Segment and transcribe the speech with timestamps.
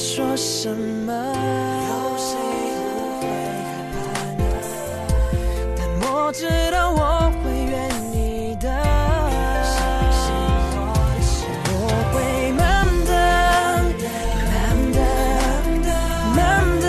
[0.00, 2.34] 说什么，有谁
[2.80, 3.22] 不会
[3.66, 4.00] 害怕
[4.38, 4.42] 呢？
[5.76, 7.76] 但我知道我会愿
[8.14, 8.66] 意的。
[11.72, 11.74] 我
[12.12, 12.16] 会
[12.52, 12.58] 慢
[13.04, 13.12] 等，
[14.48, 14.58] 慢
[14.90, 14.98] 等，
[16.34, 16.40] 慢
[16.80, 16.88] 等，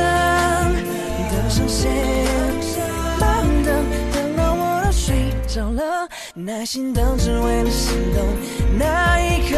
[1.30, 1.92] 等上线，
[3.20, 3.30] 慢
[3.66, 3.70] 等，
[4.14, 8.26] 等到我都睡着了，耐心等只为了心动
[8.80, 9.58] 那一刻，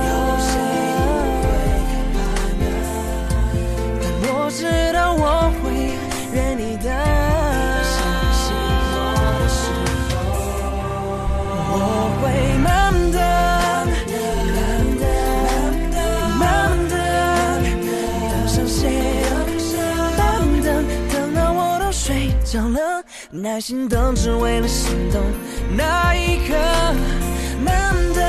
[22.73, 25.21] 了耐心等，只为了心动
[25.75, 26.55] 那一刻。
[27.63, 28.21] 难得，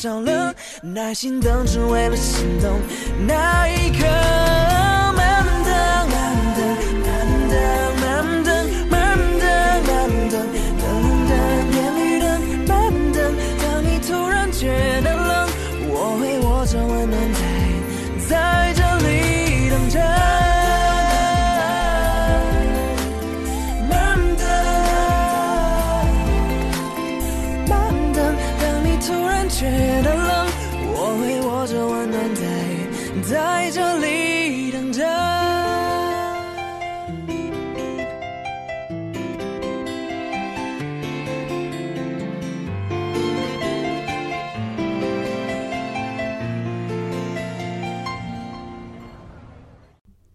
[0.00, 0.54] 着了。
[0.82, 2.80] 耐心等，只为了心动
[3.26, 4.06] 那一刻。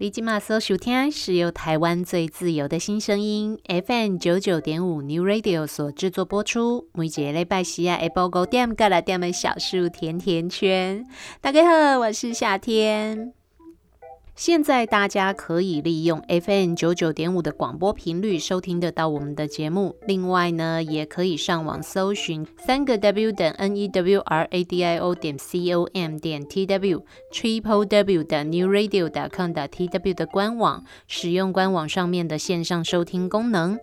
[0.06, 3.58] 你今马所收听是由台湾最自由的新声音
[3.88, 6.88] FM 九九点五 New Radio 所制作播出。
[6.94, 11.04] 每节礼拜四啊，下晡五点，过来点们小树甜甜圈。
[11.42, 11.64] 大家
[11.94, 13.34] 好，我是夏天。
[14.36, 19.96] 现在大家可以利用 F N 九九点五的广播频率收听得到我们的节目。
[20.06, 26.46] 另外呢，也可以上网搜寻三个 W 点 N E W R A D I O 点 C O M 点
[26.46, 33.80] T W Triple W 的 New Radio 点 com 的 T W 的官网，使用官网上面的线上收听功能。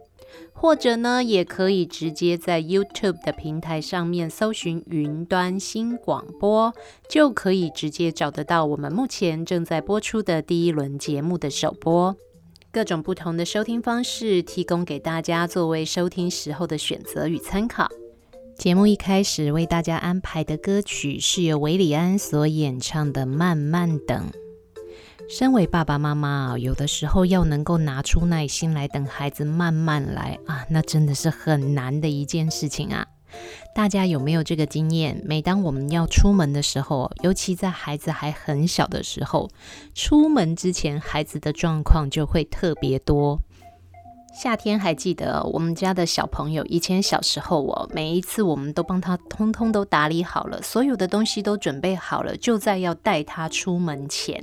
[0.53, 6.73] 或者呢，也可以直接在 YouTube 的平台上面搜寻“云端新广播”，
[7.09, 12.17] 就可以直接找得到我们目前正在播出的第一轮节目的首播。
[12.71, 17.89] 各种不同的收听方式提供给大家作为收听时候的选择与参考。
[18.57, 24.31] 节目一开始为大家安排的歌曲是由韦礼安所演唱的《慢慢等》。
[25.29, 33.07] 身为爸爸妈妈啊，有的时候要能够拿出耐心来等孩子慢慢来啊，那真的是很难的一件事情啊。
[33.75, 35.23] 大家有没有这个经验？
[35.25, 39.49] 每当我们要出门的时候，尤其在孩子还很小的时候，
[39.95, 43.41] 出门之前孩子的状况就会特别多。
[44.33, 54.43] 夏天还记得我们家的小朋友，以前小时候哦，每一次我们都帮他通通都打理好了，所有的东西都准备好了，就在要带他出门前，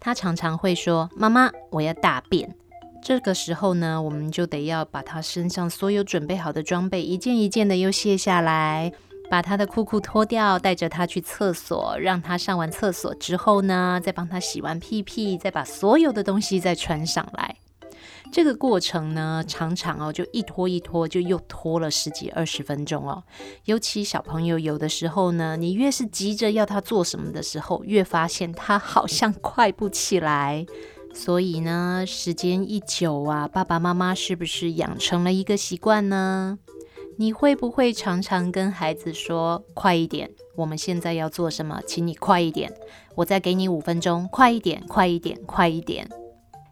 [0.00, 2.52] 他常常会说：“妈妈，我要大便。”
[3.00, 8.92] 这个时候呢，我们就得要把他身上所有准备好的装备一件一件的又卸下来，
[9.30, 17.54] 把他的裤裤脱掉，带着他去厕所，让他上完厕所之后呢，再帮他洗完屁屁，再把所有的东西再穿上来。
[18.30, 23.24] 这个过程呢，常常哦，就一拖一拖，就又拖了十几二十分钟哦。
[23.64, 30.64] 尤其小朋友有的时候呢，你越是急着要他做什么的时候，越发现他好像快不起来。
[31.14, 36.58] 所以呢，时间一久啊，爸爸妈妈是不是养成了一个习惯呢？
[37.16, 41.80] 你会不会常常跟孩子说：“快一点，我们现在要做什么？
[41.84, 42.72] 请你快一点，
[43.16, 46.08] 我再给你五分钟，快一点，快一点，快一点。”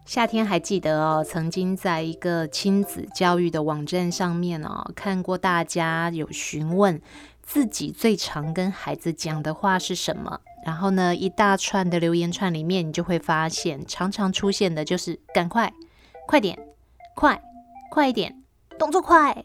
[0.07, 7.01] 夏天还记得哦，曾经在一个亲子教育的网站上面哦，看过大家有询问
[7.43, 15.73] 自己最常跟孩子讲的话是什么，然后呢，一大串的留言串里面，你就会发现常常出现的就是“赶快，
[16.25, 16.57] 快点，
[17.13, 17.41] 快，
[17.91, 18.41] 快一点，
[18.79, 19.43] 动作快”，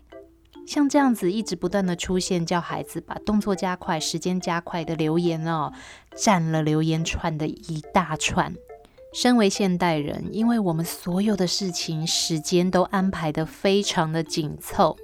[0.65, 5.73] 像这样子一直不断的出现，叫孩子把动作加快、时间加快的留言哦，
[6.17, 8.55] 占了留言串的一大串。
[9.13, 14.97] 身为现代人，因为我们所有的事情时间都安排得非常的紧凑，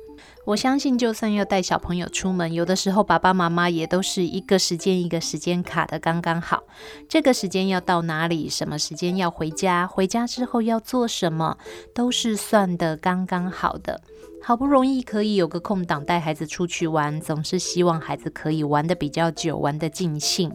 [0.46, 6.64] 我相信就算要带小朋友出门，有的时候爸爸妈妈也都是一个时间一个时间卡的刚刚好。
[7.06, 11.58] 这个时间要到哪里，什么时间要回家，回家之后要做什么，
[11.94, 14.00] 都是算的刚刚好的。
[14.48, 20.50] 好不容易可以有个空档带孩子出去玩，总是希望孩子可以玩得比较久，玩得尽兴。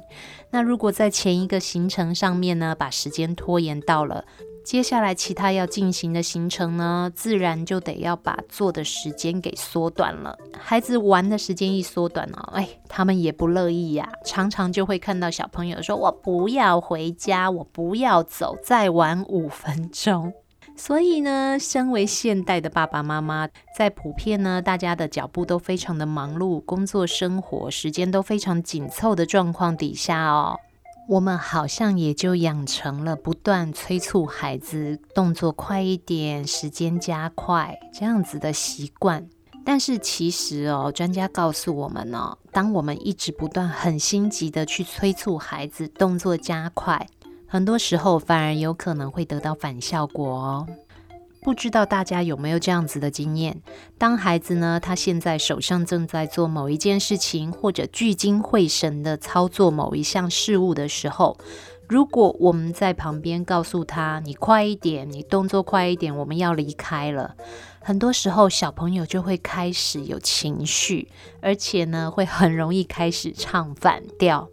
[0.49, 4.25] 那如果在前一个行程上面呢，把时间拖延到了，
[4.65, 10.35] 接下来其他要进行的行程呢，自然就得要把做的时间给缩短了。
[10.57, 20.33] 孩子玩的时间一缩短哦，哎，他们也不乐意呀，常常就会看到小朋友说：“我不要回家，我不要走，再玩五分钟。”
[20.75, 23.47] 所以呢，身为现代的爸爸妈妈，
[23.77, 30.59] 在普遍呢，大家的脚步都非常的忙碌，工作生活时间都非常紧凑的状况底下哦，
[31.07, 39.27] 我们好像也就养成了不断催促孩子动作快一点，时间加快这样子的习惯。
[39.65, 47.07] 但是其实哦，专家告诉我们哦，当我们一直不断很心急的去催促孩子动作加快。
[47.53, 50.67] 很多时候反而有可能会得到反效果哦。
[51.43, 53.62] 不知道大家有没有这样子的经验？
[54.00, 61.38] 当孩子呢，他现在手上正在做某一件事情，或者聚精会神的操作某一项事物的时候，
[61.88, 67.36] 如果我们在旁边告诉他：“你快一点，你动作快一点，我们要离开了。”
[67.79, 71.07] 很多时候小朋友就会开始有情绪，
[71.39, 74.50] 而且呢，会很容易开始唱反调。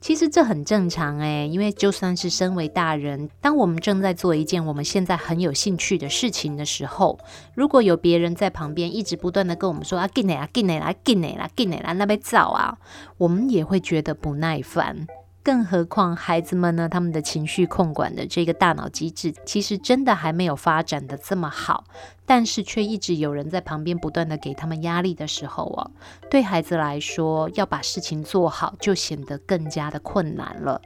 [0.00, 7.18] 其实这很正常诶，因为就算是身为大人，当我们正在做一件我们现在很有兴趣的事情的时候，
[7.54, 12.78] 如果有别人在旁边一直不断的跟我们说啊，进来啦，进来啦，进来啦，进来啦，那边走啊，
[13.18, 15.06] 我们也会觉得不耐烦。
[15.48, 16.90] 更何况孩子们呢？
[16.90, 21.84] 他们的情绪控管的这个大脑机制，其实真的还没有发展得这么好，
[22.26, 25.90] 但是却一直有人在旁边不断地给他们压力的时候哦，
[26.28, 30.82] 对孩子来说，要把事情做好就显得更加的困难了。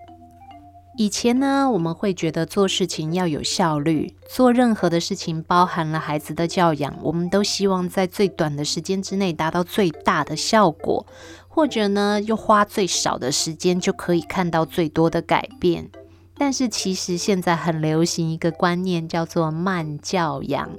[0.99, 11.07] 以前呢，我们会觉得做事情要有效率，做任何的事情包含了孩子的教养，我们都希望在最短的时间之内达到最大的效果，
[11.55, 15.91] 或者呢，又花最少的时间就可以看到最多的改变。
[16.39, 20.71] 但是其实现在很流行一个观念，叫做慢教养。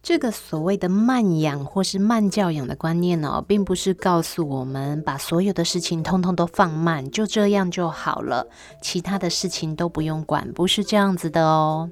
[0.00, 8.46] 这个所谓的慢养或是慢教养的观念哦，并不是告诉我们把所有的事情通通都放慢，就这样就好了，
[8.80, 11.90] 其他的事情都不用管，不是这样子的哦。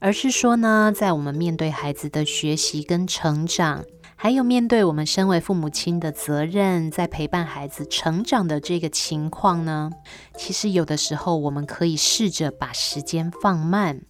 [0.00, 3.84] 而是说呢，在我们面对孩子的学习跟成长，
[4.24, 9.90] 还有面对我们身为父母亲的责任，在陪伴孩子成长的这个情况呢，
[10.34, 14.00] 其实有的时候我们可以试着把时间放慢。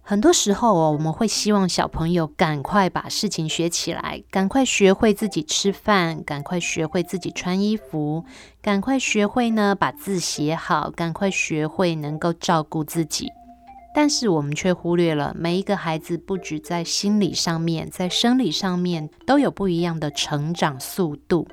[0.00, 8.24] 很多时候哦，我们会希望小朋友赶快把事情学起来，赶快学会自己吃饭，赶快学会自己穿衣服，
[8.62, 13.28] 赶快学会呢把字写好，赶快学会能够照顾自己。
[13.94, 21.48] 但是我们却忽略了，每一个孩子不止在心理上面，在生理上面都有不一样的成长速度。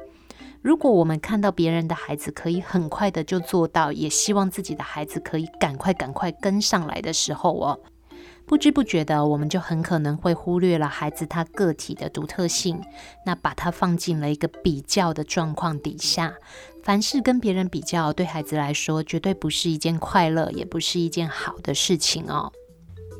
[0.62, 7.80] 如果我们看到别人的孩子可以很快的就做到，也希望自己的孩子可以赶快赶快跟上来的时候哦。
[8.48, 12.80] 不知不觉的，我们就很可能会忽略了孩子他个体的独特性，
[13.26, 16.36] 那把他放进了一个比较的状况底下。
[16.84, 22.52] 凡事跟别人比较，对孩子来说绝对不是一件快乐，也不是一件好的事情哦。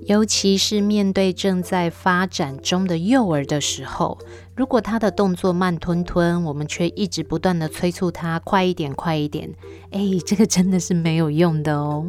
[0.06, 4.18] 尤其是面对正在发展中的幼儿的时候，
[4.56, 9.50] 如果他的动作慢吞吞，我们却一直不断地催促他快一点、快一点，
[9.92, 12.06] 哎，这个真的是没有用的哦。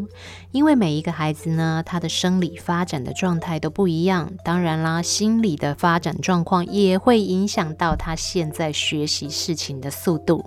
[0.52, 10.44] 因为每一个孩子呢，他的生理发展的状态都不一样，当然啦，心理的发展状况也会影响到他现在学习事情的速度。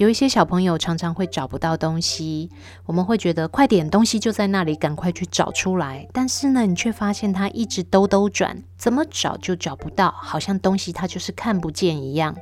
[0.00, 2.48] 有一些小朋友常常会找不到东西，
[2.86, 6.08] 我们会觉得快点，东西就在那里，赶快去找出来。
[6.10, 12.34] 但是呢，你却发现他一直兜兜转，怎么找就找不到，好像东西他就是看不见一样。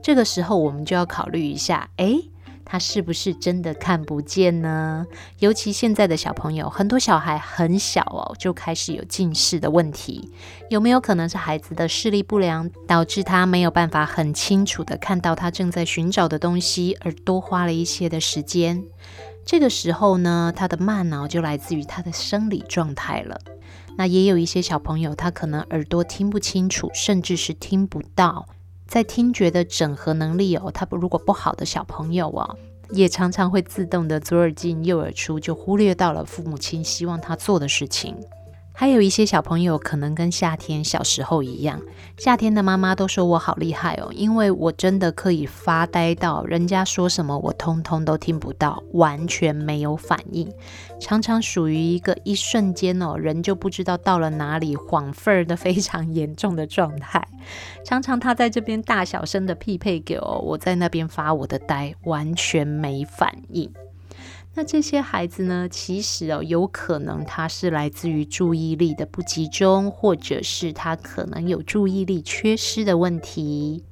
[0.00, 2.30] 这个时候，我们就要考虑一下，诶。
[2.70, 5.04] 他是不是真的看不见呢？
[5.40, 10.30] 尤其现在的小朋友，很多小孩很小哦，就开始有近视的问题。
[10.68, 18.84] 有没有可能是孩子的视力不良，导致他没有办法很清楚地看到他正在寻找的东西，而多花了一些的时间？
[19.44, 23.40] 这个时候呢，他的慢脑就来自于他的生理状态了。
[23.98, 28.46] 那也有一些小朋友，他可能耳朵听不清楚，甚至是听不到。
[28.90, 32.56] 在听觉的整合能力哦，他如果不好的小朋友哦，
[32.90, 38.16] 也常常会自动的左耳进右耳出，就忽略到了父母亲希望他做的事情。
[38.80, 41.78] 还有一些小朋友可能跟夏天小时候一样，
[42.16, 50.50] 夏天的妈妈都说我好厉害哦，因为我真的可以发呆到人家说什么我通通都听不到，完全没有反应，
[50.98, 57.22] 常常属于一个一瞬间哦，人就不知道到了哪里，晃份儿的非常严重的状态。
[57.84, 63.70] 常常他在这边大小声的匹配给我，我在那边发我的呆，完全没反应。
[64.52, 73.84] 那这些孩子呢，其实哦，有可能他是来自于注意力的不集中，或者是他可能有注意力缺失的问题。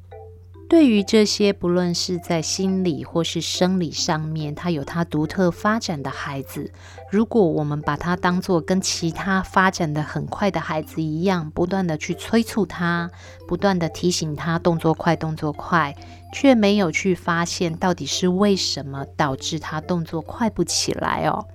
[0.68, 6.70] 对于这些不论是在心理或是生理上面，他有他独特发展的孩子，
[7.10, 13.10] 如果我们把他当作跟其他发展的很快的孩子一样，不断地去催促他，
[13.46, 15.96] 不断地提醒他动作快，动作快，
[16.34, 21.46] 却没有去发现到底是为什么导致他动作快不起来哦，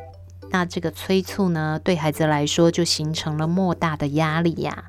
[0.49, 4.85] 那这个催促呢，对孩子来说就形成了莫大的压力呀。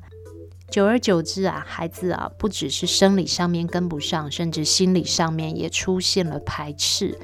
[0.75, 7.17] 久而久之啊，孩子啊，不只是生理上面跟不上，甚至心理上面也出现了排斥。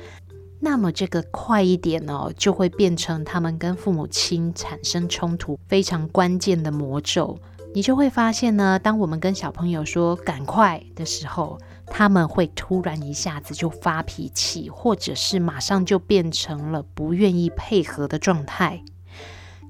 [0.62, 7.38] 那么这个快一点哦，就会变成他们跟父母亲产生冲突非常关键的魔咒。
[7.74, 18.82] 你就会发现呢，当我们跟小朋友说赶快的时候，他们会突然一下子就发脾气，或者是马上就变成了不愿意配合的状态。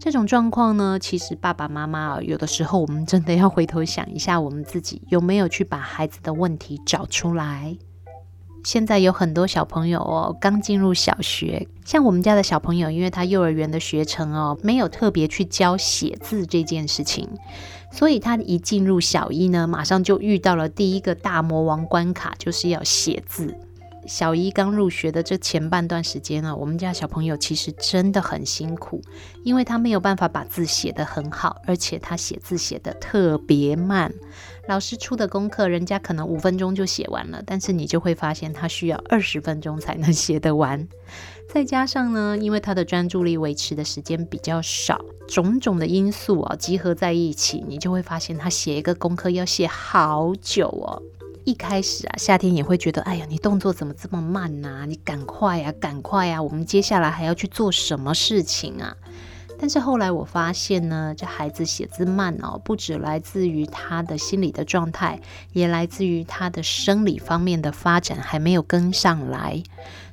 [0.03, 7.77] 这种状况呢，其实爸爸妈妈啊，有的时候我们真的要回头想一下，我们自己有没有去把孩子的问题找出来。
[8.63, 17.29] 现在有很多小朋友哦，刚进入小学，像我们家的小朋友，因为他幼儿园的学程哦，没有特别去教写字这件事情，
[17.91, 23.55] 所以他一进入小一呢，马上就遇到了第一个大魔王关卡，就是要写字。
[24.11, 29.01] 小一刚入学的这前半段时间呢，我们家小朋友其实真的很辛苦，
[29.45, 34.13] 因为他没有办法把字写得很好，而且他写字写得特别慢。
[34.67, 40.85] 老师出的功课，人家可能五分钟就写完了，但是你就会发现他需要 二十分钟才能写得完。
[41.47, 51.01] 再加上呢，因为他的专注力维持的时间比较少，种种的因素啊集合在一起，你就会发现他写一个功课要写好久哦。
[51.51, 54.85] 一开始啊，夏天也会觉得，哎呀，你动作怎么这么慢呐？
[54.87, 56.41] 你赶快呀，赶快呀！
[56.41, 58.95] 我们接下来还要去做什么事情啊？
[59.59, 65.19] 但是后来我发现呢，这孩子写字慢哦，不止来自于他的心理的状态，
[65.51, 69.61] 也来自于他的生理方面的发展还没有跟上来。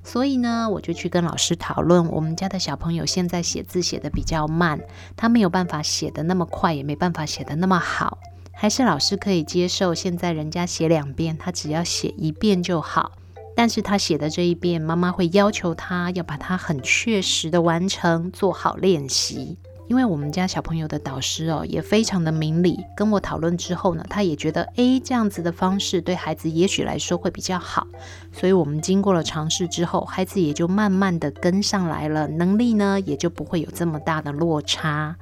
[0.03, 4.81] 所以呢，我就去跟老师讨论，我们家的小朋友现在写字写得比较慢，
[5.17, 8.19] 他没有办法写得那么快，也没办法写得那么好，
[8.61, 13.13] 还是老师可以接受现在人家写两遍，他只要写一遍就好。
[13.55, 19.57] 但是他写的这一遍，妈妈会要求他要把它很确实的完成，做好练习。
[19.87, 27.87] 因为我们家小朋友的导师哦，也非常的明理，跟我讨论之后呢，他也觉得，诶，这样子的方式对孩子也许来说会比较好。
[28.33, 35.17] 所以我们经过了尝试之后，孩子也就慢慢的跟上来了，能力呢也就不会有这么大的落差，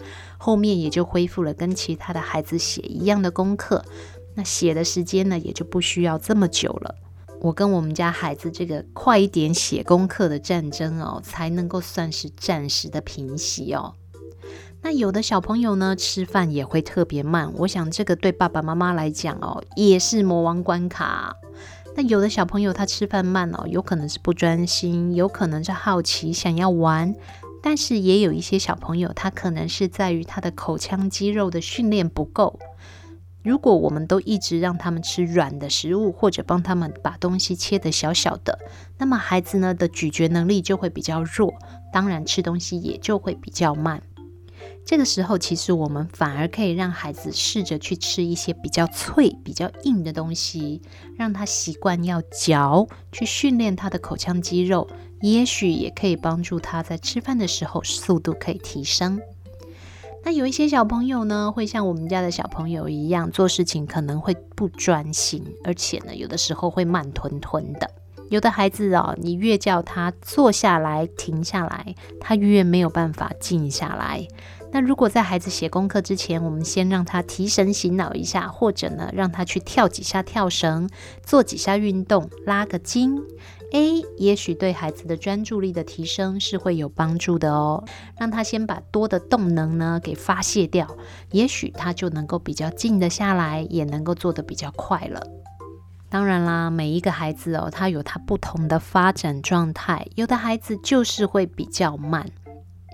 [0.47, 3.85] 后面也就恢复了跟其他的孩子写一样的功课，
[4.37, 6.95] 那写的时间呢也就不需要这么久了。
[7.41, 13.95] 我跟我们家孩子这个快一点写功课的战争哦，才能够算是暂时的平息哦。
[14.83, 21.35] 那有的小朋友呢，吃饭也会特别慢，我想这个对爸爸妈妈来讲哦，也是魔王关卡。
[21.97, 27.13] 那有的小朋友他吃饭慢哦，有可能是不专心，有可能是好奇想要玩，
[27.69, 32.61] 但是也有一些小朋友，他可能是在于他的口腔肌肉的训练不够。
[33.43, 38.61] 如果我们都一直让他们吃软的食物，或者帮他们把东西切得小小的，
[38.99, 41.53] 那么孩子呢的咀嚼能力就会比较弱，
[41.93, 44.01] 当然吃东西也就会比较慢。
[44.85, 50.81] 这个时候，其实我们反而可以让孩子试着去吃一些比较脆、比较硬的东西，
[51.17, 54.89] 让他习惯要嚼，去训练他的口腔肌肉，
[55.21, 59.21] 也许也可以帮助他在吃饭的时候速度可以提升。
[60.25, 67.89] 那有一些小朋友呢，会像我们家的小朋友一样，做事情可能会不专心，而且呢，有的时候会慢吞吞的。
[68.29, 74.27] 有的孩子哦，你越叫他坐下来、停下来，他越没有办法静下来。
[74.73, 80.91] 那如果在孩子写功课之前，我们先让他提神醒脑一下，或者呢，让他去跳几下跳绳，
[81.23, 83.23] 做几下运动，拉个筋。
[83.77, 87.85] A 也许对孩子的专注力的提升是会有帮助的哦，
[88.19, 90.97] 让他先把多的动能呢给发泄掉，
[91.31, 95.21] 也许他就能够比较静得下来，也能够做得比较快了。
[96.09, 102.27] 当然啦，每一个孩子哦，他有他不同的发展状态，有的孩子就是会比较慢。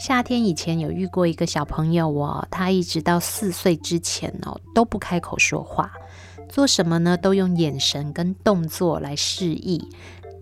[0.00, 5.92] 夏天以前有遇过一个小朋友哦，他一直到四岁之前哦都不开口说话，
[6.48, 9.80] 做什么呢都用眼神跟动作来示意。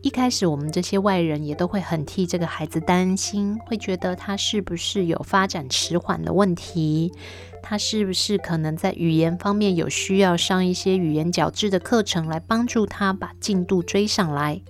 [0.03, 7.13] 一开始，我们这些外人也都会很替这个孩子担心，会觉得他是不是有发展迟缓的问题？
[7.63, 14.63] 他是不是可能在语言方面有需要上一些语言矫治的课程来帮助他把进度追上来？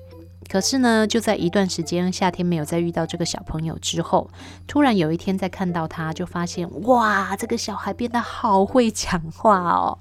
[0.48, 4.28] 可是呢，就在一段时间，夏天没有再遇到这个小朋友之后，
[4.66, 9.96] 突然有一天再看到他，就发现哇，这个小孩变得好会讲话哦，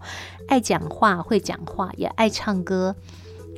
[0.47, 2.95] 爱讲话，会讲话，也爱唱歌。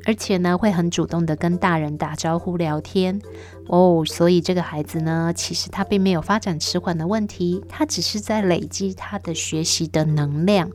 [0.05, 3.21] 而且呢，会很主动的跟大人打招呼聊天
[3.67, 10.69] 哦，所以这个孩子呢，其实他并没有发展迟缓的问题，他只是在累积他的学习的能量。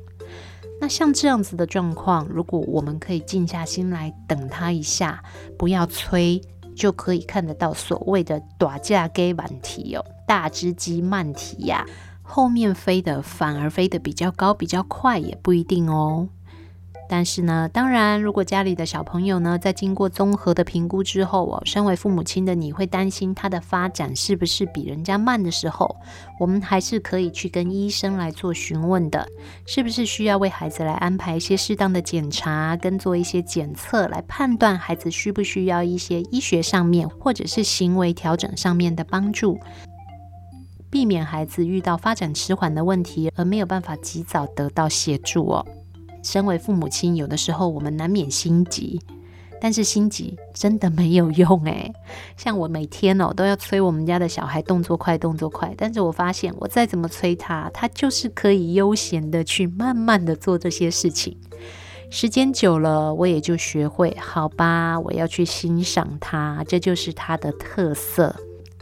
[0.81, 5.23] 那像这样子的状况，如果我们可以静下心来等他一下，
[5.59, 6.41] 不要催，
[6.77, 11.85] 就可以看得到所谓的大架鸡慢提哦，大只鸡慢提呀，
[12.23, 16.29] 后面飞的反而飞得比较高、比较快，也不一定哦。
[17.09, 25.97] 但是呢，当然，如果家里的小朋友呢，在经过综合的评估之后哦，身为父母亲的你会担心他的发展是不是比人家慢的时候，
[26.41, 29.27] 我们还是可以去跟医生来做询问的，
[29.67, 39.59] 是不是需要为孩子来安排一些适当的检查，跟做一些检测，来判断孩子需不需要一些医学上面或者是行为调整上面的帮助，
[40.91, 45.67] 避免孩子遇到发展迟缓的问题而没有办法及早得到协助哦。
[46.27, 49.01] 身为父母亲，有的时候我们难免心急，
[49.61, 51.93] 但是心急真的没有用诶。
[52.37, 61.39] 像我每天哦都要催我们家的小孩动作快，动作快，但是我发现我再怎么催他，他就是可以悠闲的去慢慢的做这些事情。
[62.11, 68.35] 时间久了，我也就学会，好吧，我要去欣赏他，这就是他的特色。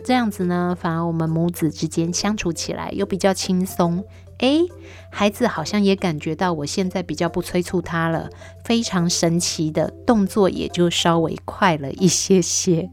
[0.03, 4.05] 这样子呢，反而我们母子之间相处起来又比较轻松。
[4.39, 4.63] 诶，
[5.11, 8.29] 孩子好像也感觉到我现在比较不催促他了，
[8.65, 12.91] 非常神奇的动作也就稍微快了一些些。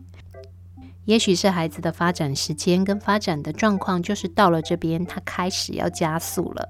[1.06, 6.70] 也许是孩子的发展时间跟发展的状况，就是到了这边，他开始要加速了。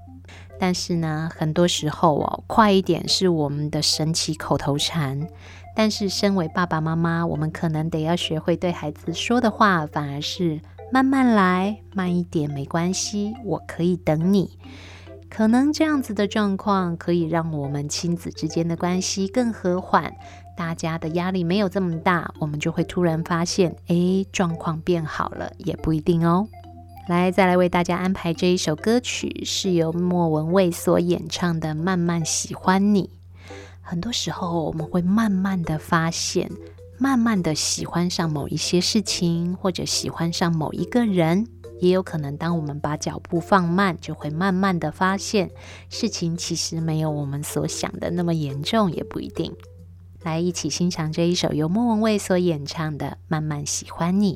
[0.57, 5.27] 但是呢，很多时候哦，快一点是我们的神奇口头禅。
[5.73, 10.59] 但是，身为爸爸妈妈，我们可能得要学会对孩子说的话，反而是
[10.91, 14.57] 慢慢来，慢一点没关系，我可以等你。
[15.29, 20.13] 可能这样子的状况可以让我们亲子之间的关系更和缓，
[20.57, 26.49] 大家的压力没有这么大，我们就会突然发现，哎，状况变好了，也不一定哦。
[27.07, 33.03] 来，再来为大家安排这一首歌曲，是由莫文蔚所演唱的《慢慢喜欢你》。
[33.81, 36.51] 很多时候，我们会慢慢的发现，
[37.01, 41.47] 慢慢的喜欢上某一些事情，或者喜欢上某一个人。
[41.79, 45.49] 也有可能，当我们把脚步放慢，就会慢慢的发现，
[45.89, 49.51] 事情其实没有我们所想的那么严重，也不一定。
[50.21, 54.35] 来，一起欣赏这一首由莫文蔚所演唱的《慢慢喜欢你》。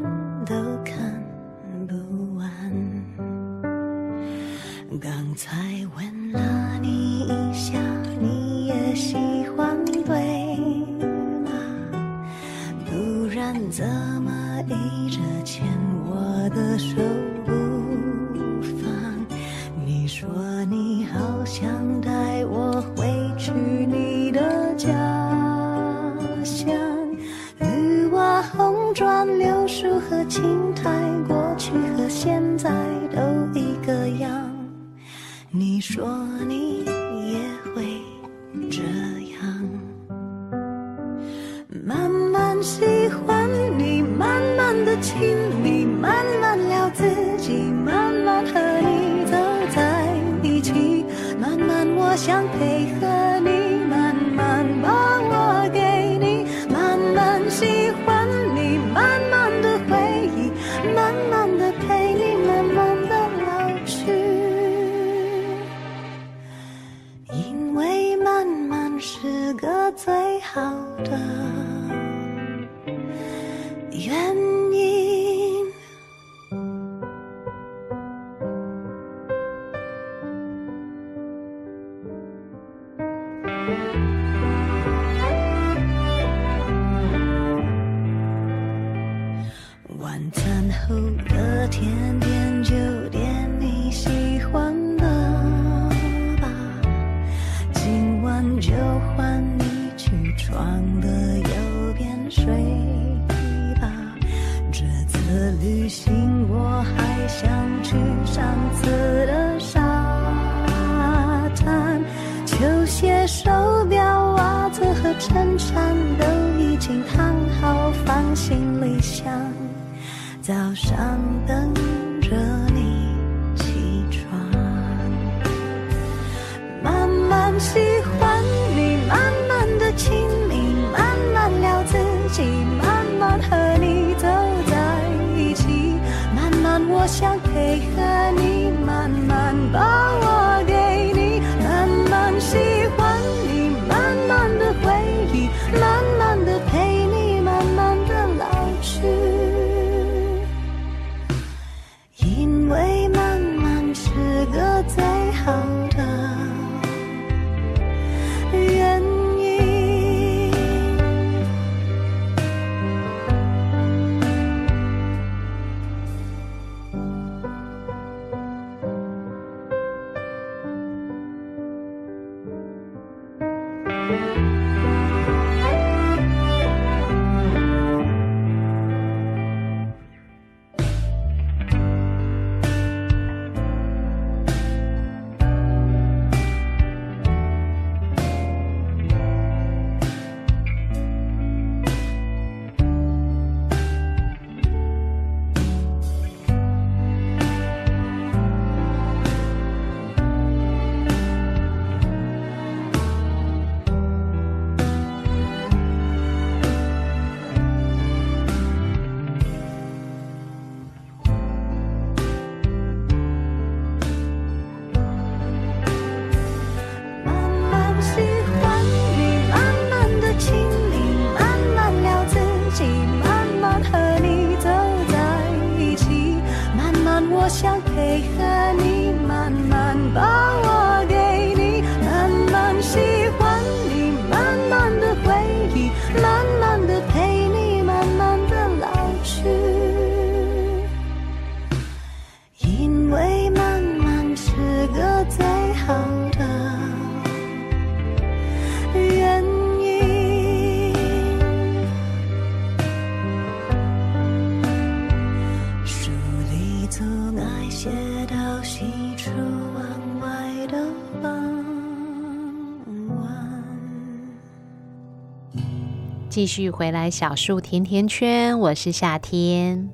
[266.41, 269.91] 继续回来，小树甜甜圈，我是夏天。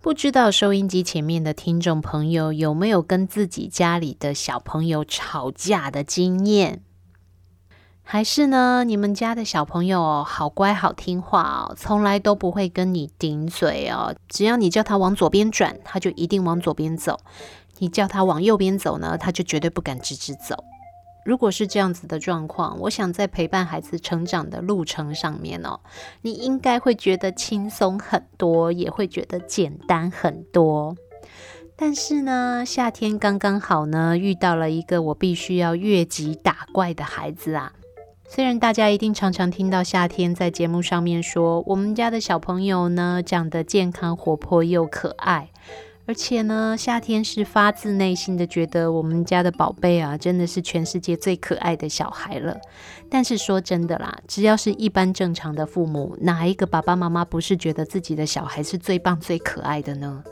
[0.00, 6.80] 不知道收音机前面的听众朋友有没有跟自己家里的小朋友吵架的经验？
[8.02, 14.16] 还是呢，你们家的小朋友哦，好乖好听话哦，从来都不会跟你顶嘴哦。
[14.30, 17.16] 只要你叫他往左边转，他就一定往左边走；
[17.80, 20.64] 你叫他往右边走呢，他就绝对不敢直直走。
[21.26, 25.80] 如果是这样子的状况，我想在陪伴孩子成长的路程上面哦，
[26.22, 30.96] 你应该会觉得轻松很多，也会觉得简单很多。
[31.74, 37.72] 但是呢，夏天刚刚好呢，遇到了一个我必须要越级打怪的孩子啊。
[38.28, 45.50] 虽然大家一定常常听到夏天在节目上面说，我们家的小朋友呢，长得健康活泼又可爱。
[46.06, 52.56] 而且呢，夏天是发自内心的觉得我们家的宝贝啊，真的是全世界最可爱的小孩了。
[53.10, 60.22] 但是说真的啦，只要是一般正常的父母，哪一个爸爸妈妈不是觉得自己的小孩是最棒、最可爱的呢？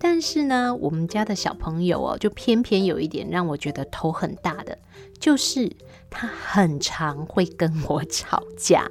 [0.00, 4.78] 但是呢，我们家的小朋友哦，就偏偏有一点让我觉得头很大的，
[5.18, 5.72] 就是
[6.08, 8.88] 他很常会跟我吵架。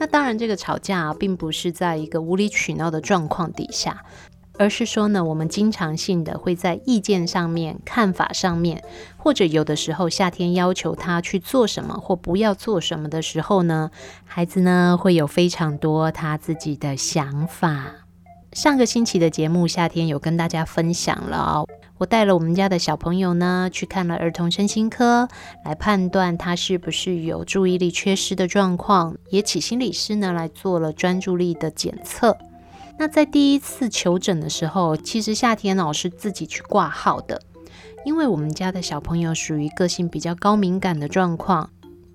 [0.00, 4.04] 那当然，这个吵架啊，并不是在一个无理取闹的状况底下。
[4.58, 8.82] 而是说呢，我们经常性的会在意见上面、看法上面，
[9.16, 13.90] 或者有的时候夏天要求他去做什么或不要做什么的时候呢，
[14.24, 17.86] 孩子呢会有非常多他自己的想法。
[18.52, 21.68] 上个星期的节目，夏天有跟大家分享了哦，
[21.98, 25.28] 我带了我们家的小朋友呢去看了儿童身心科，
[25.64, 32.36] 来判断他是不是有注意力缺失的状况，也请心理师呢来做了专注力的检测。
[32.98, 37.40] 那在第一次求诊的时候，其实夏天老师自己去挂号的，
[38.04, 41.70] 因为我们家的小朋友属于个性比较高敏感的状况，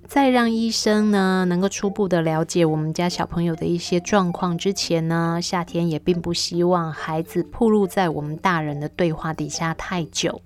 [0.05, 10.41] 在让医生呢能够初步的了解我们家小朋友的一些状况之前呢，夏天也并不希望孩子暴露在我们大人的对话底下太久，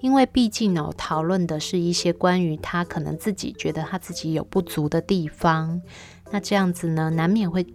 [0.00, 5.82] 因为毕竟呢讨论的是一些关于他可能自己觉得他自己有不足的地方，
[6.30, 7.66] 那这样子呢难免会。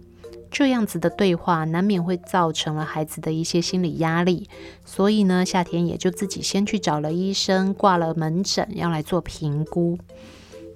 [0.50, 4.48] 这样子的对话难免会造成了孩子的一些心理压力，
[4.84, 9.98] 所以呢，夏天也就自己先去找了医生，挂了门诊，要来做评估。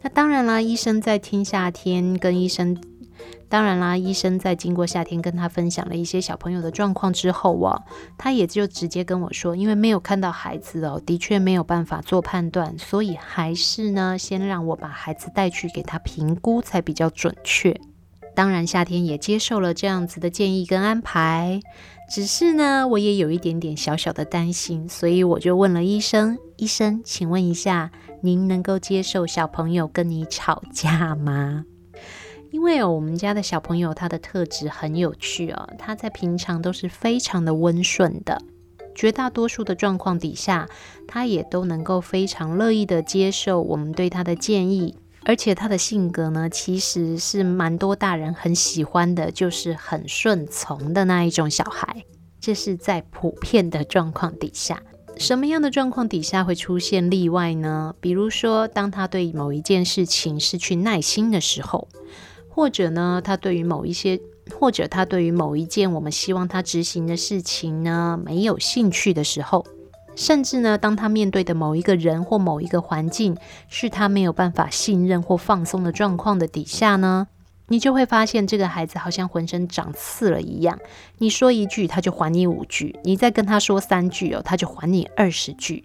[0.02, 2.80] 那当然啦，医生在听夏天跟医生，
[3.48, 7.82] 当然啦，医生在经过夏天跟他分享了一些小朋友的状况之后啊，
[8.18, 17.80] 他也就直接跟我说，因为没有看到孩子哦，的确没有办法做判断，所以还是呢，先让我把孩子带去给他评估才比较准确。
[18.34, 21.60] 当然，夏天也接受了这样子的建议跟安排，
[22.10, 27.92] 只是呢，我也有一点点小小的担心，所以我就问了医生：“医生，请问一下，
[28.22, 31.64] 您能够接受小朋友跟你吵架吗？”
[32.50, 38.40] 因为哦，我们家的小朋友他的特质很有趣哦，他在平常都是非常的温顺的，
[38.94, 40.68] 绝大多数的状况底下，
[41.08, 44.94] 他也都能够非常乐意的接受我们对他的建议。
[45.24, 52.04] 而且他的性格呢，其实是蛮多大人很喜欢的，就是很顺从的那一种小孩。
[52.40, 54.82] 这是在普遍的状况底下。
[55.16, 57.94] 什么样的状况底下会出现例外呢？
[58.00, 61.88] 比如说，当他对某一件事情失去耐心的时候，
[62.50, 64.20] 或者呢，他对于某一些，
[64.58, 69.64] 或者他对于某一件我们希望他执行的事情呢，没有兴趣的时候，
[70.16, 73.36] 甚至呢，当他面对的某一个人或某一个环境
[73.68, 77.26] 是他没有办法信任或放松的状况的底下呢，
[77.68, 80.78] 你就会发现这个孩子好像浑身长刺了一样。
[81.18, 85.84] 你说一句，他就还你五句；你再跟他说三句哦，他就还你二十句。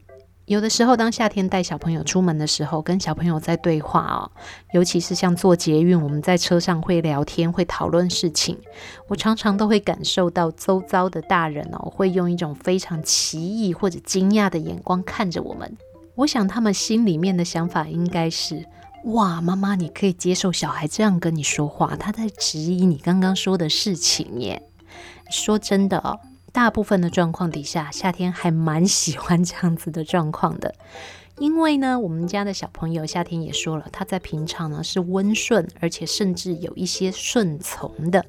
[0.49, 4.31] 有的时候，当夏天带小朋友出门的时候，跟小朋友在对话哦，
[4.73, 8.57] 尤其是像坐捷运，我们在车上会聊天、会讨论事情，
[9.07, 15.77] 我常常都会感受到周遭的大人哦，会用一种非常奇异或者惊讶的眼光看着我们。
[16.15, 18.65] 我想他们心里面的想法应该是：
[19.03, 24.63] 哇，妈妈，你可以接受小孩这样跟你说话，他在质疑你刚刚说的事情耶。
[25.29, 26.19] 说真的哦。
[26.51, 30.73] 大部分的状况底下，夏天还蛮喜欢这样子的状况的，
[31.37, 38.25] 因为呢，我们家的小朋友夏天也说了，他在平常呢是温顺，而且甚至有一些顺从的。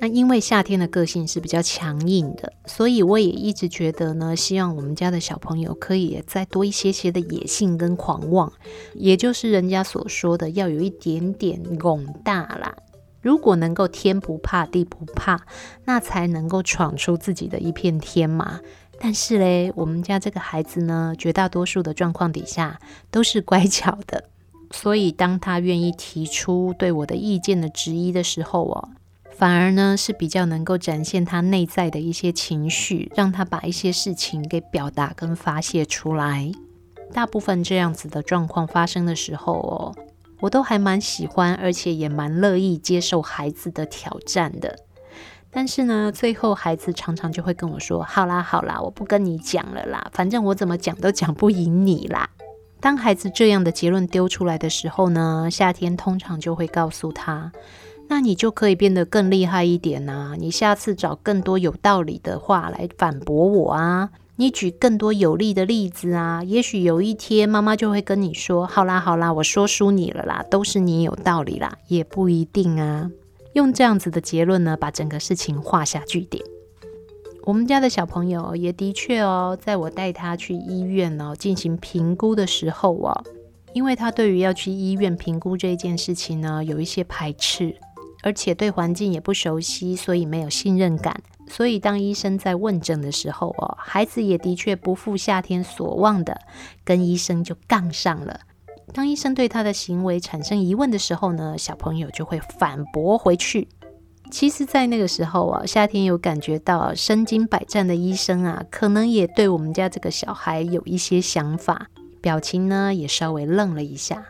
[0.00, 8.52] 那因为夏天的个性是比较强硬的，所以我也一直觉得呢，希望我们家的小朋友可以再多一些些的野性跟狂妄，
[8.94, 12.76] 也就是人家所说的要有一点点拱大啦。
[13.28, 15.42] 如果能够天不怕地不怕，
[15.84, 18.60] 那才能够闯出自己的一片天嘛。
[18.98, 24.24] 但是嘞，我们家这个孩子呢，绝大多数的状况底下都是乖巧的，
[24.70, 28.88] 所以当他愿意提出对我的意见的质疑的时候哦，
[29.30, 36.50] 反而呢是比较能够展现他内在的一些情绪，让他把一些事情给表达跟发泄出来。
[37.12, 40.07] 大部分这样子的状况发生的时候哦。
[40.40, 44.78] 我都还蛮喜欢，而且也蛮乐意接受孩子的挑战的。
[45.50, 52.28] 但是呢，最后孩子常常就会跟我说：“好啦，好啦，我不跟你讲了啦，反正我怎么讲都讲不赢你啦。”
[52.80, 57.50] 当孩子这样的结论丢出来的时候呢，夏天通常就会告诉他
[58.08, 73.10] ：“那你就可以变得更厉害一点呐，你下次找更多有道理的话来反驳我啊。”你举更多有利的例子啊，也许有一天妈妈就会跟你说：“好啦好啦，我说输你了啦，都是你有道理啦。”也不一定啊。
[73.54, 76.44] 用这样子的结论呢，把整个事情画下句点。
[77.42, 83.24] 我们家的小朋友也的确哦，在我带他去医院哦进行评估的时候哦，
[83.72, 87.74] 因为他对于要去医院评估这件事情呢，有一些排斥，
[88.22, 91.20] 而且对环境也不熟悉，所以没有信任感。
[91.50, 96.40] 所以，当医生在问诊的时候，哦，孩子也的确不负夏天所望的，
[96.84, 98.40] 跟医生就杠上了。
[98.92, 103.68] 当医生对他的行为产生疑问的时候呢，小朋友就会反驳回去。
[104.30, 111.88] 其实，在那个时候啊，夏天有感觉到身经百战的医生啊，可能也对我们家这个小孩有一些想法，
[112.20, 114.24] 表情呢也稍微愣了一下。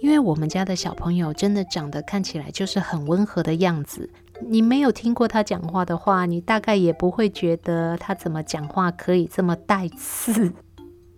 [0.00, 4.08] 因为我们家的小朋友真的长得看起来就是很温和的样子。
[4.46, 10.52] 你没有听过他讲话的话，你大概也不会觉得他怎么讲话可以这么带刺。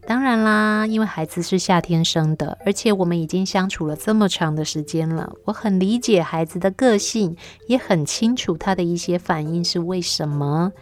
[0.06, 7.36] 当然啦，因为孩子是夏天生的，而且我们已经相处了这么长的时间了，我很理解孩子的个性，
[7.68, 10.72] 也很清楚他的一些反应是为什么。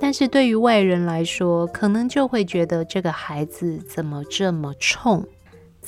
[0.00, 5.26] 但是对于外人来说，可能就会觉得这个孩子怎么这么冲。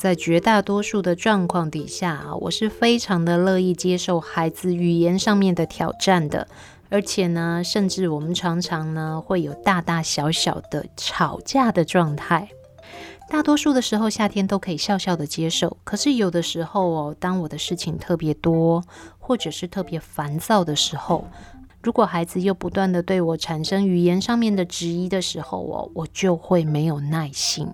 [0.01, 6.49] 在绝大多数的状况底下啊，我是非常的乐意接受孩子语言上面的挑战的，
[6.89, 12.49] 而且呢，甚至我们常常呢会有大大小小的吵架的状态。
[13.29, 15.77] 大多数的时候，夏天都可以笑笑的接受。
[15.85, 18.83] 可是有的时候哦，当我的事情特别多，
[19.19, 21.27] 或者是特别烦躁的时候，
[21.83, 27.69] 如果孩子又不断的对我产生语言上面的质疑的时候哦，我就会没有耐心。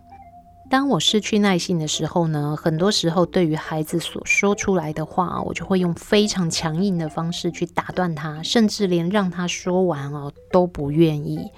[0.69, 11.51] 当我失去耐心的时候呢，很多时候对于孩子所说出来的话，我就会用非常强硬的方式去打断他，甚至连让他说完哦都不愿意。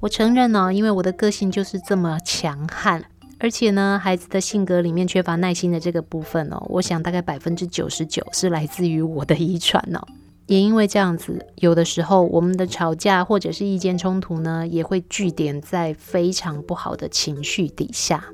[0.00, 3.04] 我承认呢，因为我的个性就是这么强悍，
[3.38, 10.00] 而且呢，孩子的性格里面缺乏耐心的这个部分哦，我想大概百分之九十九是来自于我的遗传哦。
[10.46, 18.24] 也因为这样子，有的时候我们的吵架或者是意见冲突呢，也会句点在非常不好的情绪底下。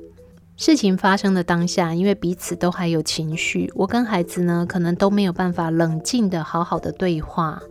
[0.55, 7.61] 事情发生的当下，因为彼此都还有情绪，我跟孩子呢，可能都没有办法冷静的好好的对话。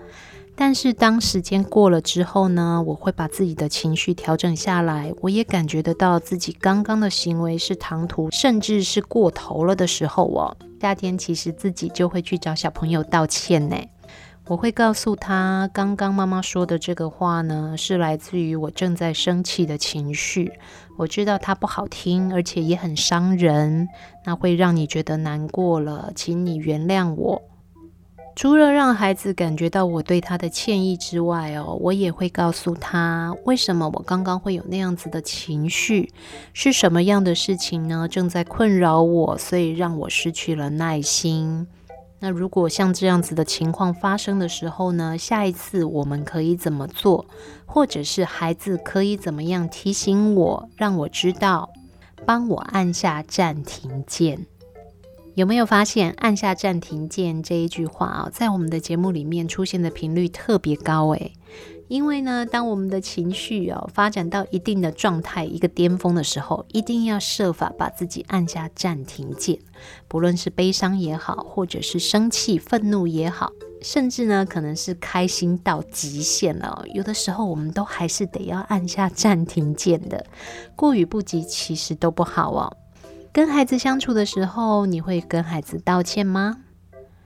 [0.54, 10.56] 但是当时间过了之后呢，我会把自己的情绪调整下来，我也感觉得到自己刚刚的行为是唐突，甚至是过头了的时候哦。
[10.80, 13.76] 夏天其实自己就会去找小朋友道歉呢。
[14.48, 20.52] 我会告诉他，刚刚妈妈说的这个话呢，是来自于我正在生气的情绪。
[20.98, 23.88] 我知道它不好听，而且也很伤人，
[24.26, 27.42] 那会让你觉得难过了，请你原谅我。
[28.34, 36.12] 除了让孩子感觉到我对他的歉意之外，哦，我也会告诉他，为什么我刚刚会有那样子的情绪，
[36.52, 38.08] 是什么样的事情呢？
[38.08, 41.68] 正在困扰我，所以让我失去了耐心。
[42.24, 47.26] 那如果像这样子的情况发生的时候呢，下一次我们可以怎么做？
[47.66, 51.70] 或者是孩子可以怎么样提醒我，让我知道，
[52.24, 54.46] 帮我按下暂停键？
[55.34, 61.32] 有没有发现按下暂停键这一句话啊，在我们的节目里面出现的频率特别高诶。
[61.88, 69.58] 因为呢，当我们的情绪哦发展到一定的状态、一个巅峰的时候，一定要设法把自己按下暂停键。
[70.12, 73.50] 不论是悲伤也好，或者是生气、愤怒也好，
[73.80, 80.26] 甚至呢，可能是开心到极限了，有的时候我们都还是得要按下暂停键的。
[80.76, 82.76] 过犹不及，其实都不好哦。
[83.32, 86.58] 跟孩子相处的时候，你会跟孩子道歉吗？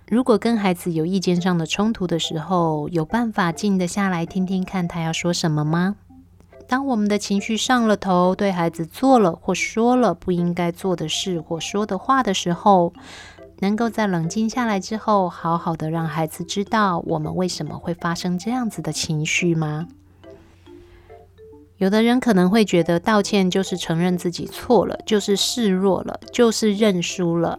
[0.07, 5.97] 如果跟孩子有意见上的冲突的时候，有办法静得下来听听看他要说什么吗？
[6.69, 12.93] 当我们的情绪上了头，对孩子做了或说了不应该做的事或说的话的时候，
[13.61, 19.87] 能够在冷静下来之后，好好的让孩子知道我们为什么会发生这样子的情绪吗？
[21.79, 27.59] 有的人可能会觉得道歉就是承认自己错了，就是示弱了，就是认输了。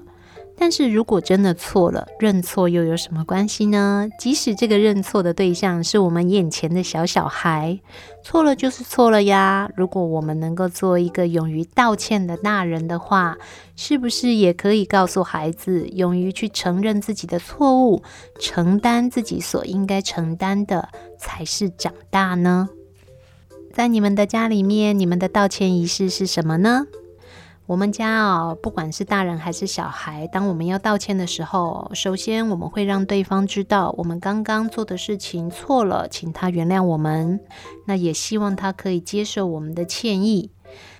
[0.59, 4.09] 但是如果真的错了，认错又有什么关系呢？
[4.17, 7.79] 即使这个认错的对象是我们眼前的小小孩，
[8.23, 9.69] 错了就是错了呀。
[9.75, 13.37] 如果我们能够做一个勇于道歉的大人的话，
[13.75, 18.01] 是不是也可以告诉孩子，勇于去承认自己的错误，
[18.39, 20.89] 承担自己所应该承担的，
[21.19, 22.69] 才是长大呢？
[23.71, 26.87] 在你们的家里面，你们的道歉仪式是什么呢？
[27.67, 37.41] 我们家哦，不管是大人还是小孩，当我们要道歉的时候，首先我们会让对方知道我们刚刚做的事情错了，请他原谅我们。
[37.85, 40.49] 那也希望他可以接受我们的歉意。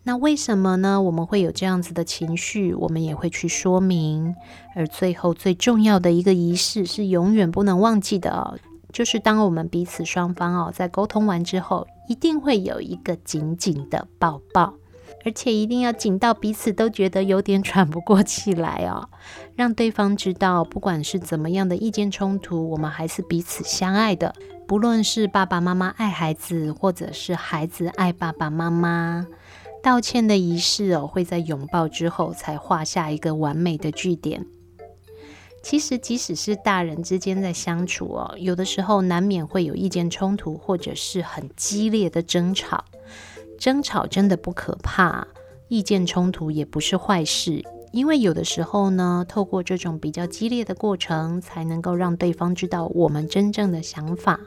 [0.03, 1.01] 那为什么呢？
[1.01, 4.35] 我们会有这样子的情绪，我们也会去说明。
[4.75, 8.59] 而最后最重要的一个仪式是永远不能忘记的，
[8.91, 14.73] 就是当我们彼此双方哦在沟通完之后，一定会有一个紧紧的抱抱。
[15.27, 19.09] 而且一定要紧到彼此都觉得有点喘不过气来哦，
[19.57, 24.33] 让对方知道，不管是怎么样的意见冲突，我们还是彼此相爱的。
[24.65, 29.27] 不论是爸爸妈妈爱孩子，或者是孩子爱爸爸妈妈，
[29.83, 34.45] 道歉的仪式哦，会在拥抱之后才画下一个完美的句点。
[35.61, 42.85] 其实，即使是大人之间在相处哦，有的时候难免会有意见冲突，或者是很激烈的争吵。
[43.57, 45.27] 争吵真的不可怕，
[45.67, 54.39] 意见冲突也不是坏事，因为有的时候呢，透过这种比较激烈的过程，才能够让对方知道我们真正的想法。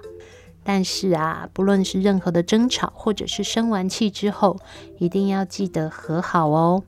[0.62, 4.58] 但是啊，不论是任何的争吵，或者是生完气之后，
[4.98, 6.82] 一定要记得和好哦。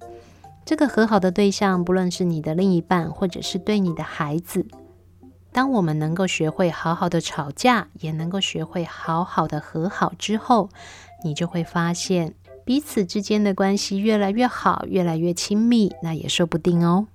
[0.64, 4.66] 这个和好的对象，不论是你的另一半，或者是对你的孩子，
[5.50, 10.68] 当我们能够学会好好的吵架，也能够学会好好的和好之后，
[11.24, 17.06] 你就会发现彼此之间的关系越来越好，越来越亲密，那也说不定哦。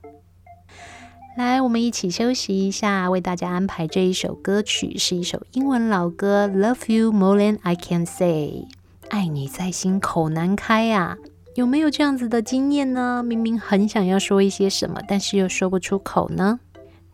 [1.38, 8.66] 来，我们一起休息一下，为大家安排这一首歌曲，是一首英文老歌，《Love You More Than I Can Say》，
[9.10, 11.18] 爱你在心口难开呀。
[11.53, 13.24] 有没有这样子的经验呢？
[13.24, 16.60] 明明很想要说一些什么，但是又说不出口呢？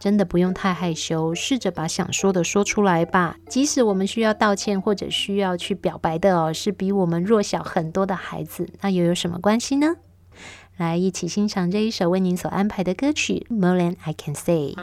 [0.03, 3.37] 真的不用太害羞，试着把想说的说出来吧。
[3.47, 9.95] 即使我们需要道歉或者需要去表白的哦，是比我们弱小很多的孩子，那又有什么关系呢？
[10.75, 14.75] 来，一起欣赏这一首为您所安排的歌曲《More Than I Can Say》。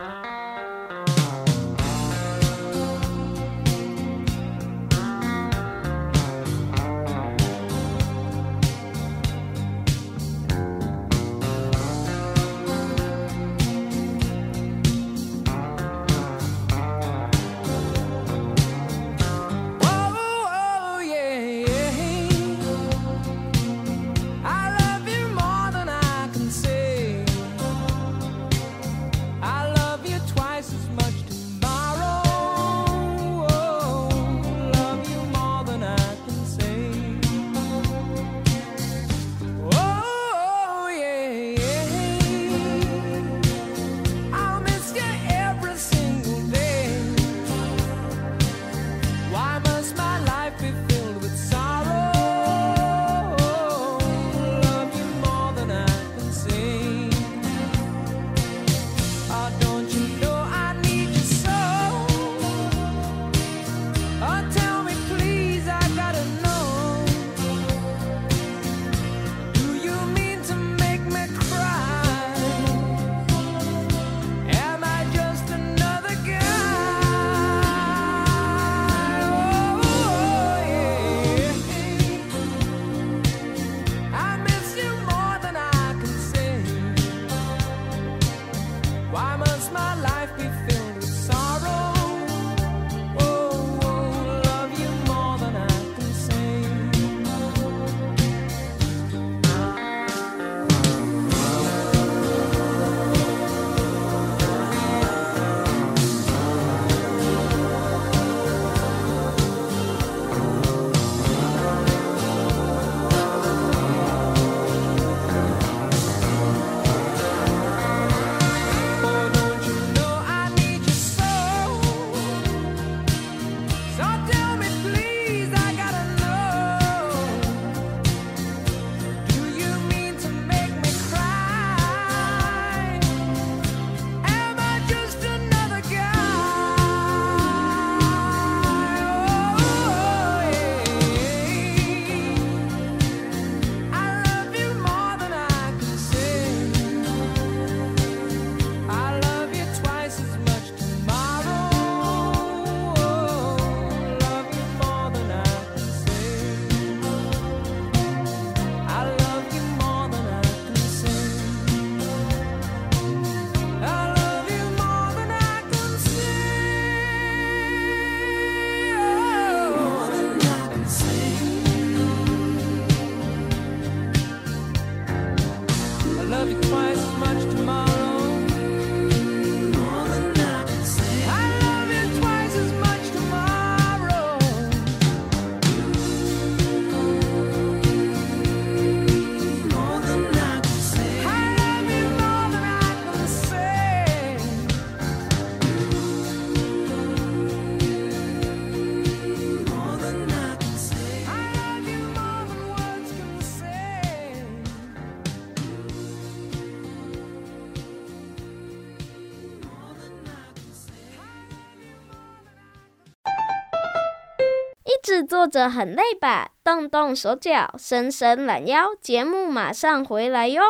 [215.30, 216.50] 作着很累吧？
[216.64, 220.60] 动动手脚，伸伸懒腰，节目马上回来哟！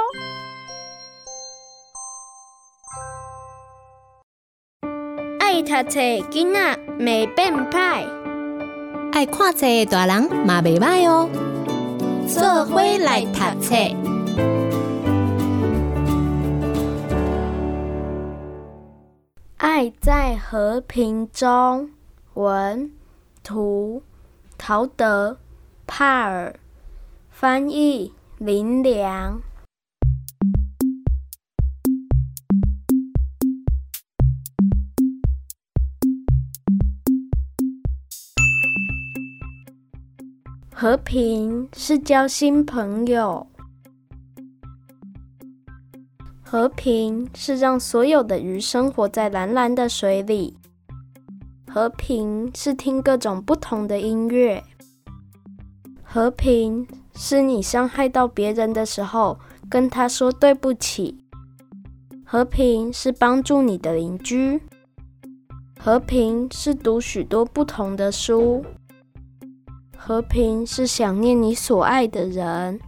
[5.39, 8.07] 爱读册囡仔袂变歹，
[9.13, 11.31] 爱看册大人嘛袂歹哦。
[12.29, 13.75] 做伙来读册，
[19.57, 21.93] 爱在和平中。
[22.35, 22.93] 文
[23.43, 24.03] 图
[24.63, 25.39] 陶德
[25.87, 26.55] 帕尔，
[27.31, 29.41] 翻译林良。
[40.71, 43.47] 和平是交新朋友，
[46.43, 50.60] 和平是让所有的鱼生活在蓝蓝的水里。
[51.73, 54.61] 和平是听各种不同的音乐，
[56.03, 59.39] 和平是你伤害到别人的时候
[59.71, 61.17] 跟他说对不起，
[62.27, 64.61] 和平是帮助你的邻居，
[65.79, 68.65] 和平是读许多不同的书，
[69.97, 72.81] 和平是想念你所爱的人，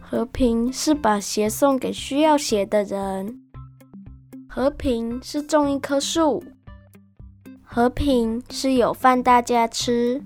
[0.00, 3.40] 和平是把鞋送给需要鞋的人，
[4.48, 6.42] 和平是种一棵树。
[7.74, 10.22] 和平是有饭大家吃。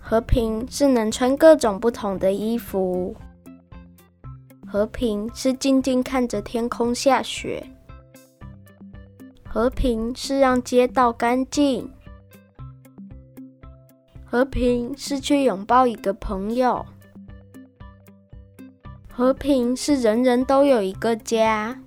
[0.00, 3.14] 和平是能穿各种不同的衣服。
[4.66, 7.64] 和平是静静看着天空下雪。
[9.48, 11.88] 和平是让街道干净。
[14.36, 16.84] 和平是去拥抱一个朋友，
[19.10, 21.80] 和平是人人都有一个家，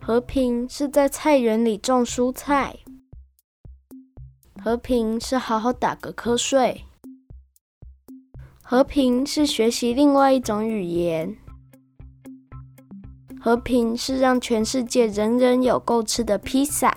[0.00, 2.78] 和平是在菜园里种蔬菜，
[4.64, 6.82] 和平是好好打个瞌睡，
[8.62, 11.36] 和平是学习另外一种语言，
[13.38, 16.96] 和平是让全世界人人有够吃的披萨。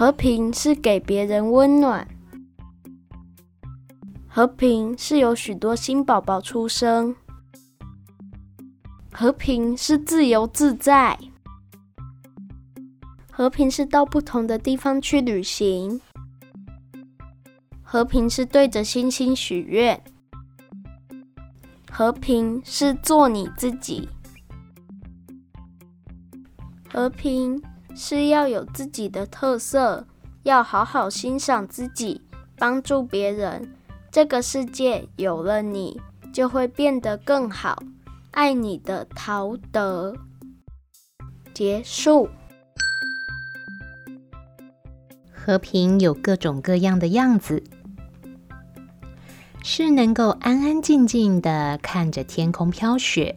[0.00, 2.08] 和平是给别人温暖，
[4.26, 7.14] 和平是有许多新宝宝出生，
[9.12, 11.18] 和平是自由自在，
[13.30, 16.00] 和平是到不同的地方去旅行，
[17.82, 20.02] 和平是对着星星许愿，
[21.90, 24.08] 和平是做你自己，
[26.90, 27.62] 和平。
[27.94, 30.06] 是要有自己的特色，
[30.42, 32.22] 要好好欣赏自己，
[32.56, 33.74] 帮助别人。
[34.10, 36.00] 这个世界有了你，
[36.32, 37.82] 就会变得更好。
[38.32, 40.16] 爱你的陶德。
[41.52, 42.28] 结束。
[45.32, 47.62] 和平有各种各样的样子，
[49.62, 53.36] 是能够安安静静的看着天空飘雪，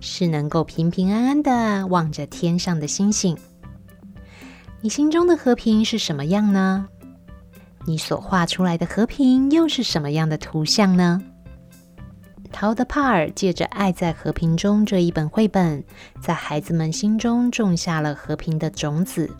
[0.00, 3.36] 是能够平平安安的望着天上的星星。
[4.84, 6.86] 你心中的和平是什么样呢？
[7.86, 11.22] 你所画出来的和平又是什么样的图像呢？
[12.52, 15.82] 陶德·帕尔借着《爱在和平中》这一本绘本，
[16.20, 19.34] 在孩子们心中种下了和平的种子，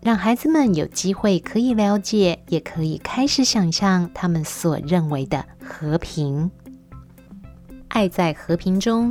[0.00, 6.50] 让孩子们有机会可以了解，也可以开始想象他们所认为的和平。
[7.88, 9.10] 《爱在和平中》，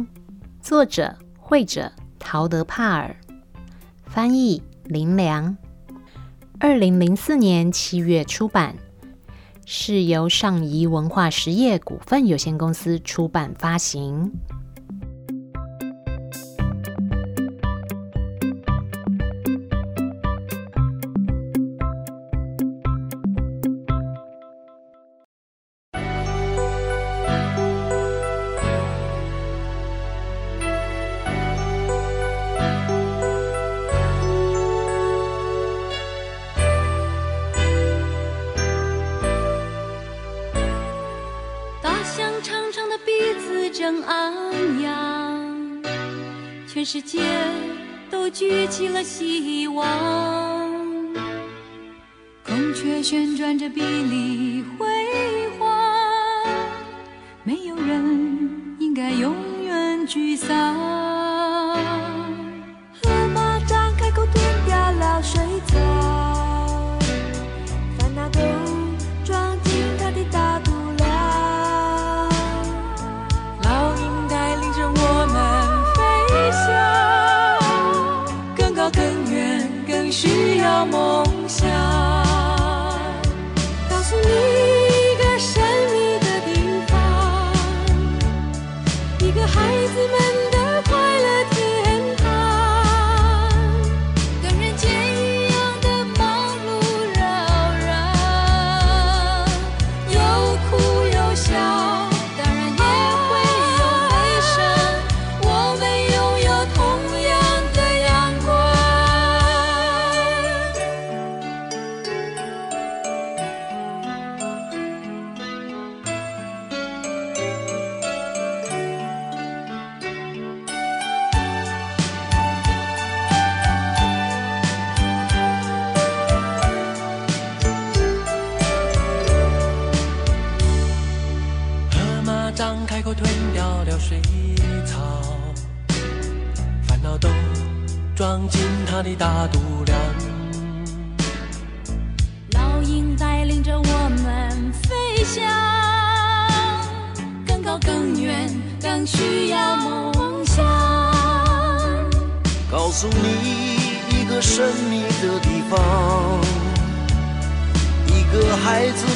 [0.64, 3.16] 作者、绘者陶德·帕尔，
[4.08, 5.56] 翻译林良。
[6.58, 8.76] 二零零四年七月出版，
[9.66, 14.32] 是由上仪文化实业股份有限公司出版发行。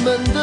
[0.02, 0.39] 们的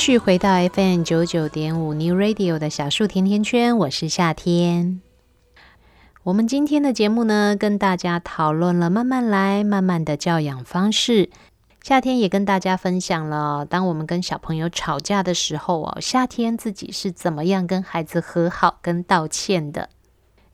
[0.00, 5.02] 续回到 FM 九九点五 New Radio 的小树甜甜圈，我是夏天。
[6.22, 11.28] 我们今天的节目呢，跟大家讨论了慢慢来、慢慢的教养方式。
[11.82, 19.90] 夏天也跟大家分享了，当我们跟小朋友吵架的时候哦，夏天自己是怎么样跟孩子和好跟道歉的。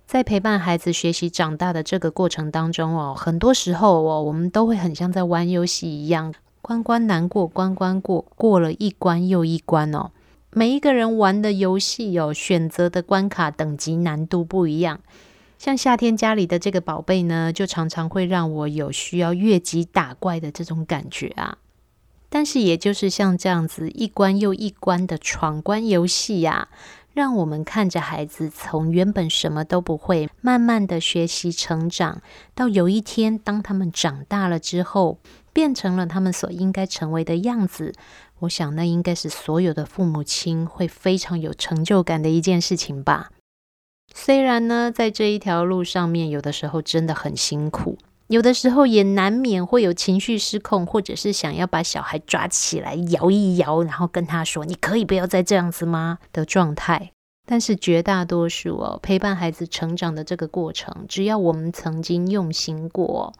[0.08, 6.34] 在陪伴孩子学习长大的这个过程当中哦，很多时候哦，我们都会很像在玩游戏一样。
[6.66, 10.10] 关关难过关关过，过了一关又一关哦。
[10.50, 14.98] 每一个人玩的游戏有选择的关卡等级难度不一样。
[15.58, 21.58] 像夏天家里的这个宝贝呢，就常常会让我有需要越级打怪的这种感觉啊。
[22.28, 26.66] 但是也就是像这样子一关又一关的闯关游戏呀，
[27.12, 32.20] 让我们看着孩子从原本什么都不会，慢慢的学习成长，
[32.56, 35.20] 到有一天当他们长大了之后。
[35.56, 37.94] 变成了他们所应该成为的样子，
[38.40, 43.30] 我想那应该是所有的父母亲会非常有成就感的一件事情吧。
[44.14, 47.96] 虽然呢，在这一条路上面，有的时候真的很辛苦，
[48.26, 57.12] 有的时候也难免会有情绪失控，或者是想要把小孩抓起来摇一摇，然后跟他说：“你可以不要再这样子吗？”的状态。
[57.48, 63.32] 但是绝大多数哦，陪伴孩子成长的这个过程，只要我们曾经用心过。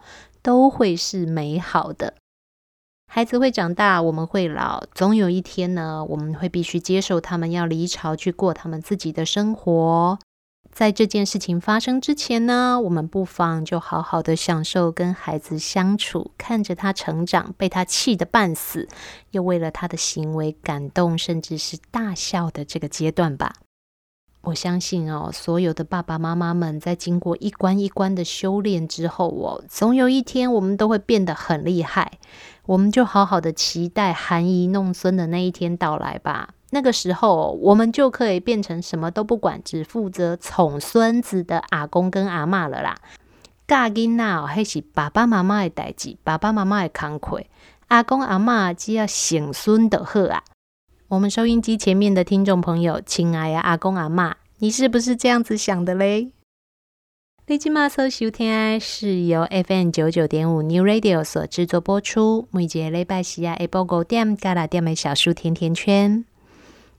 [0.47, 2.13] 都会是美好的。
[3.11, 10.17] 孩子会长大，我们会老，总有一天呢，我们会必须接受他们要离巢去过他们自己的生活。
[10.71, 18.87] 在这件事情发生之前呢，我们不妨就好好的享受跟孩子相处，看着他成长，被他气得半死，
[19.31, 23.53] 又为了他的行为感动，甚至是大笑的这个阶段吧。
[24.47, 32.13] 我相信哦，所有的爸爸妈妈们在经过一关一关的修炼之后哦，总有一天我们都会变得很厉害。
[32.65, 36.51] 我们就好好的期待含饴弄孙的那一天到来吧。
[36.69, 42.95] 那个时候，我们就可以变成什么都不管，只负责宠孙子的阿公跟阿嬷了啦。
[43.67, 47.43] 教囡仔哦，还是爸爸妈妈的代志，爸爸妈妈的工课，
[47.89, 50.41] 阿公阿嬷只要省孙就好啊。
[51.09, 56.31] 我们收音机前面的听众朋友，亲爱的阿公阿嬷，你是不是这样子想的嘞？
[57.45, 66.25] 你今麦所收听的是由 FM 九九点五 New Radio 所制作播出，每节礼拜四下午五点加六点的小树甜甜圈。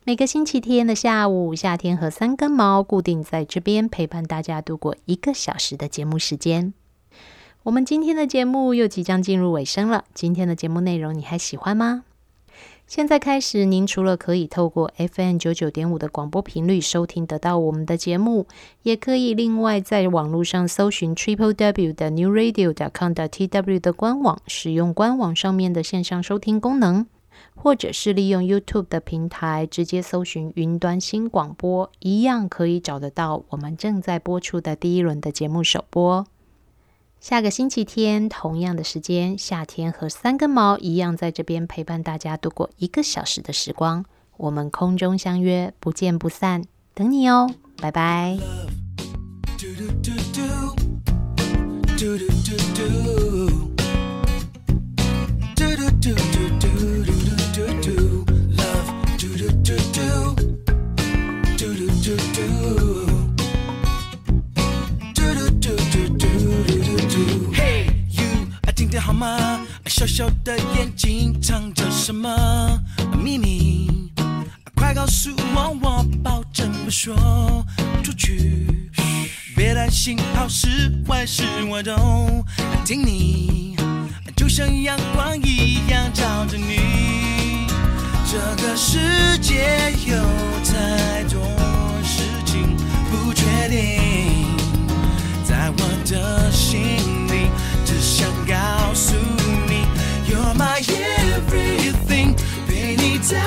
[0.05, 6.73] 每个星期天的下午，夏天和三根毛固定在这边陪伴大家度过一个小时的节目时间。
[7.65, 12.05] 我们今天的节目又即将进入尾声了，今天的节目内容你还喜欢吗？
[12.89, 18.47] 现在开始，您除了可以透过 FM 九九点五的广播频率收听得到我们的节目，
[18.83, 27.07] 也可以另外在网络上搜寻 Triple W 的 New Radio dot com 的 T W 的官网，使用官网上面的线上收听功能。
[27.55, 36.27] 或者是利用 YouTube 的平台直接搜寻“云端新广播”，一样可以找得到我们正在播出的第一轮的节目首播。
[37.21, 44.05] 下个星期天同样的时间，夏天和三根毛一样在这边陪伴大家度过一个小时的时光。
[44.37, 46.63] 我们空中相约，不见不散，
[46.95, 48.39] 等你哦，拜拜。
[68.97, 69.61] 好吗？
[69.87, 72.29] 小小的眼睛藏着什么
[73.23, 74.11] 秘密？
[74.75, 77.15] 快告诉我，我保证不说
[78.03, 78.91] 出去。
[79.57, 82.45] 别担心，好事坏事我都
[82.85, 83.77] 听你，
[84.37, 87.67] 就像阳光一样照着你。
[88.31, 90.17] 这个世界有
[90.65, 91.41] 太多
[92.05, 92.77] 事情
[93.11, 94.47] 不确定，
[95.45, 96.79] 在我的心
[97.27, 97.51] 里。
[98.18, 99.14] 只想告诉
[99.68, 99.86] 你，
[100.28, 102.36] You're my everything，
[102.68, 103.40] 陪你在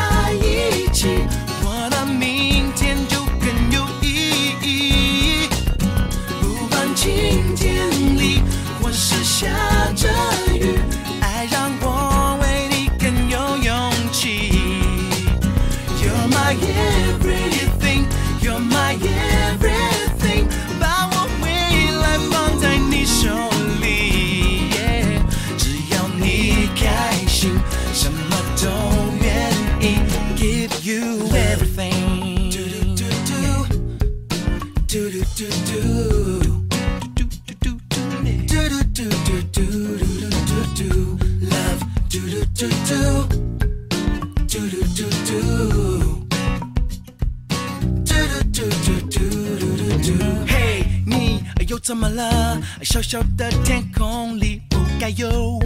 [52.83, 55.59] 小小的天空里不该有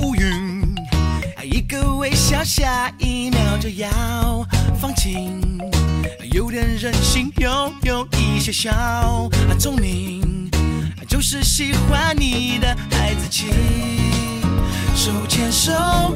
[0.00, 0.62] 乌云。
[1.42, 4.46] 一个微笑，下一秒就要
[4.80, 5.40] 放晴。
[6.32, 9.28] 有点任性，又有一些小
[9.58, 10.50] 聪明，
[11.08, 13.46] 就是喜欢你的孩子气。
[14.94, 15.72] 手牵手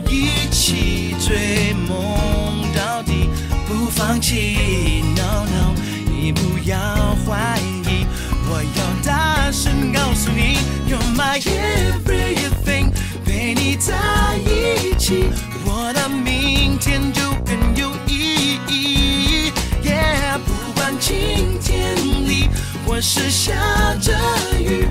[0.08, 3.28] 一起追梦到底，
[3.66, 5.02] 不放弃。
[5.16, 5.74] No no，
[6.08, 6.78] 你不要
[7.26, 7.85] 怀疑，
[8.48, 12.92] 我要大声告诉你，You're my everything。
[13.24, 13.94] 陪你在
[14.38, 15.24] 一起，
[15.64, 19.52] 我的明天就更有意义。
[19.82, 22.48] Yeah，不管晴天里
[22.86, 23.52] 或是下
[24.00, 24.12] 着
[24.60, 24.86] 雨，